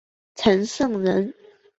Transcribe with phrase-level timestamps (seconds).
[0.33, 1.31] 陈胜人。